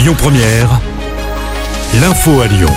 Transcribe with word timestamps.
Lyon 0.00 0.14
Première, 0.16 0.80
l'info 2.00 2.40
à 2.40 2.46
Lyon. 2.46 2.70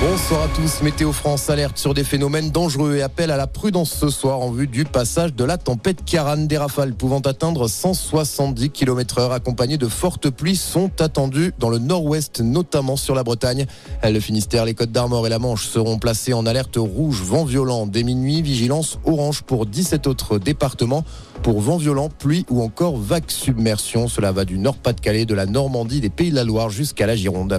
Bonsoir 0.00 0.42
à 0.42 0.48
tous. 0.48 0.82
Météo 0.82 1.12
France 1.12 1.48
alerte 1.50 1.78
sur 1.78 1.94
des 1.94 2.02
phénomènes 2.02 2.50
dangereux 2.50 2.96
et 2.96 3.02
appelle 3.02 3.30
à 3.30 3.36
la 3.36 3.46
prudence 3.46 3.94
ce 3.94 4.08
soir 4.08 4.40
en 4.40 4.50
vue 4.50 4.66
du 4.66 4.84
passage 4.84 5.34
de 5.34 5.44
la 5.44 5.56
tempête 5.56 6.04
Karan. 6.04 6.36
Des 6.36 6.58
rafales 6.58 6.94
pouvant 6.94 7.20
atteindre 7.20 7.68
170 7.68 8.70
km 8.70 9.18
heure 9.18 9.30
accompagnées 9.30 9.78
de 9.78 9.86
fortes 9.86 10.30
pluies 10.30 10.56
sont 10.56 10.90
attendues 11.00 11.52
dans 11.60 11.70
le 11.70 11.78
nord-ouest, 11.78 12.40
notamment 12.40 12.96
sur 12.96 13.14
la 13.14 13.22
Bretagne. 13.22 13.66
Le 14.02 14.18
Finistère, 14.18 14.64
les 14.64 14.74
Côtes 14.74 14.90
d'Armor 14.90 15.28
et 15.28 15.30
la 15.30 15.38
Manche 15.38 15.68
seront 15.68 16.00
placés 16.00 16.32
en 16.34 16.44
alerte 16.44 16.76
rouge, 16.76 17.22
vent 17.22 17.44
violent 17.44 17.86
dès 17.86 18.02
minuit, 18.02 18.42
vigilance 18.42 18.98
orange 19.04 19.42
pour 19.42 19.64
17 19.64 20.08
autres 20.08 20.38
départements 20.38 21.04
pour 21.44 21.60
vent 21.60 21.76
violent, 21.76 22.08
pluie 22.08 22.46
ou 22.48 22.62
encore 22.62 22.96
vague 22.96 23.28
submersion. 23.30 24.08
Cela 24.08 24.32
va 24.32 24.46
du 24.46 24.56
Nord-Pas-de-Calais, 24.56 25.26
de 25.26 25.34
la 25.34 25.44
Normandie, 25.44 26.00
des 26.00 26.08
Pays 26.08 26.30
de 26.30 26.36
la 26.36 26.42
Loire 26.42 26.70
jusqu'à 26.70 27.06
la 27.06 27.14
Gironde. 27.14 27.58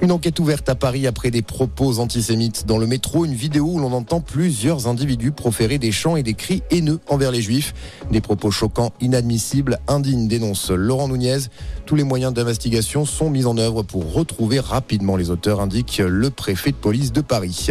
Une 0.00 0.12
enquête 0.12 0.38
ouverte 0.38 0.68
à 0.68 0.76
Paris 0.76 1.08
après 1.08 1.32
des 1.32 1.42
propos 1.42 1.98
antisémites. 1.98 2.66
Dans 2.66 2.78
le 2.78 2.86
métro, 2.86 3.24
une 3.24 3.34
vidéo 3.34 3.66
où 3.66 3.78
l'on 3.80 3.92
entend 3.92 4.20
plusieurs 4.20 4.86
individus 4.86 5.32
proférer 5.32 5.78
des 5.78 5.90
chants 5.90 6.14
et 6.14 6.22
des 6.22 6.34
cris 6.34 6.62
haineux 6.70 7.00
envers 7.08 7.32
les 7.32 7.42
juifs. 7.42 7.74
Des 8.12 8.20
propos 8.20 8.52
choquants, 8.52 8.92
inadmissibles, 9.00 9.80
indignes, 9.88 10.28
dénonce 10.28 10.70
Laurent 10.70 11.08
Nunez. 11.08 11.48
Tous 11.86 11.96
les 11.96 12.04
moyens 12.04 12.32
d'investigation 12.32 13.04
sont 13.06 13.28
mis 13.28 13.44
en 13.44 13.58
œuvre 13.58 13.82
pour 13.82 14.12
retrouver 14.12 14.60
rapidement 14.60 15.16
les 15.16 15.30
auteurs, 15.30 15.60
indique 15.60 15.98
le 15.98 16.30
préfet 16.30 16.70
de 16.70 16.76
police 16.76 17.10
de 17.10 17.22
Paris. 17.22 17.70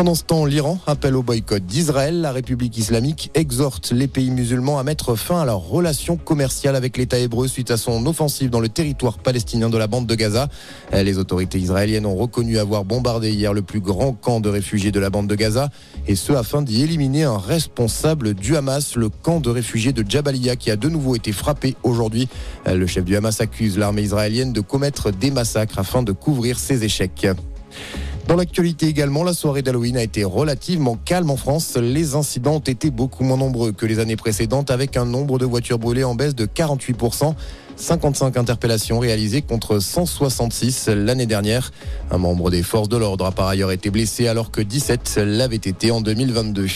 Pendant 0.00 0.14
ce 0.14 0.24
temps, 0.24 0.46
l'Iran 0.46 0.78
appelle 0.86 1.14
au 1.14 1.22
boycott 1.22 1.62
d'Israël. 1.62 2.22
La 2.22 2.32
République 2.32 2.78
islamique 2.78 3.30
exhorte 3.34 3.92
les 3.92 4.08
pays 4.08 4.30
musulmans 4.30 4.78
à 4.78 4.82
mettre 4.82 5.14
fin 5.14 5.42
à 5.42 5.44
leurs 5.44 5.60
relations 5.60 6.16
commerciales 6.16 6.74
avec 6.74 6.96
l'État 6.96 7.18
hébreu 7.18 7.48
suite 7.48 7.70
à 7.70 7.76
son 7.76 8.06
offensive 8.06 8.48
dans 8.48 8.60
le 8.60 8.70
territoire 8.70 9.18
palestinien 9.18 9.68
de 9.68 9.76
la 9.76 9.88
bande 9.88 10.06
de 10.06 10.14
Gaza. 10.14 10.48
Les 10.90 11.18
autorités 11.18 11.58
israéliennes 11.58 12.06
ont 12.06 12.16
reconnu 12.16 12.56
avoir 12.56 12.86
bombardé 12.86 13.30
hier 13.30 13.52
le 13.52 13.60
plus 13.60 13.80
grand 13.80 14.14
camp 14.14 14.40
de 14.40 14.48
réfugiés 14.48 14.90
de 14.90 15.00
la 15.00 15.10
bande 15.10 15.26
de 15.26 15.34
Gaza, 15.34 15.68
et 16.06 16.16
ce 16.16 16.32
afin 16.32 16.62
d'y 16.62 16.82
éliminer 16.82 17.24
un 17.24 17.36
responsable 17.36 18.32
du 18.32 18.56
Hamas, 18.56 18.96
le 18.96 19.10
camp 19.10 19.40
de 19.40 19.50
réfugiés 19.50 19.92
de 19.92 20.02
Jabalia, 20.10 20.56
qui 20.56 20.70
a 20.70 20.76
de 20.76 20.88
nouveau 20.88 21.14
été 21.14 21.30
frappé 21.32 21.76
aujourd'hui. 21.82 22.26
Le 22.64 22.86
chef 22.86 23.04
du 23.04 23.16
Hamas 23.16 23.42
accuse 23.42 23.76
l'armée 23.76 24.00
israélienne 24.00 24.54
de 24.54 24.62
commettre 24.62 25.12
des 25.12 25.30
massacres 25.30 25.78
afin 25.78 26.02
de 26.02 26.12
couvrir 26.12 26.58
ses 26.58 26.84
échecs. 26.84 27.26
Dans 28.28 28.36
l'actualité 28.36 28.86
également, 28.86 29.24
la 29.24 29.32
soirée 29.32 29.62
d'Halloween 29.62 29.96
a 29.96 30.02
été 30.02 30.22
relativement 30.24 30.96
calme 30.96 31.30
en 31.30 31.36
France. 31.36 31.76
Les 31.76 32.14
incidents 32.14 32.54
ont 32.54 32.60
été 32.60 32.90
beaucoup 32.90 33.24
moins 33.24 33.36
nombreux 33.36 33.72
que 33.72 33.86
les 33.86 33.98
années 33.98 34.16
précédentes 34.16 34.70
avec 34.70 34.96
un 34.96 35.04
nombre 35.04 35.38
de 35.38 35.44
voitures 35.44 35.78
brûlées 35.78 36.04
en 36.04 36.14
baisse 36.14 36.34
de 36.34 36.46
48%. 36.46 37.34
55 37.76 38.36
interpellations 38.36 38.98
réalisées 38.98 39.42
contre 39.42 39.78
166 39.78 40.88
l'année 40.88 41.26
dernière. 41.26 41.72
Un 42.10 42.18
membre 42.18 42.50
des 42.50 42.62
forces 42.62 42.88
de 42.88 42.96
l'ordre 42.96 43.26
a 43.26 43.32
par 43.32 43.48
ailleurs 43.48 43.72
été 43.72 43.90
blessé 43.90 44.28
alors 44.28 44.50
que 44.50 44.60
17 44.60 45.20
l'avaient 45.24 45.56
été 45.56 45.90
en 45.90 46.00
2022. 46.00 46.66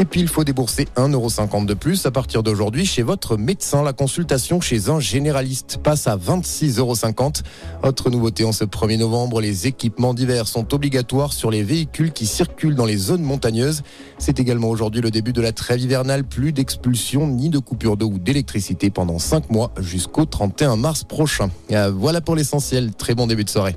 Et 0.00 0.06
puis 0.06 0.22
il 0.22 0.28
faut 0.28 0.44
débourser 0.44 0.88
1,50€ 0.96 1.66
de 1.66 1.74
plus 1.74 2.06
à 2.06 2.10
partir 2.10 2.42
d'aujourd'hui 2.42 2.86
chez 2.86 3.02
votre 3.02 3.36
médecin. 3.36 3.82
La 3.82 3.92
consultation 3.92 4.58
chez 4.58 4.88
un 4.88 4.98
généraliste 4.98 5.78
passe 5.82 6.06
à 6.06 6.16
26,50€. 6.16 7.42
Autre 7.84 8.08
nouveauté 8.08 8.44
en 8.44 8.52
ce 8.52 8.64
1er 8.64 8.96
novembre, 8.96 9.42
les 9.42 9.66
équipements 9.66 10.14
divers 10.14 10.48
sont 10.48 10.72
obligatoires 10.72 11.34
sur 11.34 11.50
les 11.50 11.62
véhicules 11.62 12.12
qui 12.12 12.24
circulent 12.24 12.76
dans 12.76 12.86
les 12.86 12.96
zones 12.96 13.20
montagneuses. 13.20 13.82
C'est 14.16 14.40
également 14.40 14.70
aujourd'hui 14.70 15.02
le 15.02 15.10
début 15.10 15.34
de 15.34 15.42
la 15.42 15.52
trêve 15.52 15.80
hivernale. 15.80 16.24
Plus 16.24 16.52
d'expulsions 16.52 17.26
ni 17.26 17.50
de 17.50 17.58
coupures 17.58 17.98
d'eau 17.98 18.06
ou 18.06 18.18
d'électricité 18.18 18.88
pendant 18.88 19.18
5 19.18 19.50
mois 19.50 19.70
jusqu'au 19.80 20.24
31 20.24 20.76
mars 20.76 21.04
prochain. 21.04 21.50
Euh, 21.72 21.92
voilà 21.94 22.22
pour 22.22 22.36
l'essentiel. 22.36 22.94
Très 22.94 23.14
bon 23.14 23.26
début 23.26 23.44
de 23.44 23.50
soirée. 23.50 23.76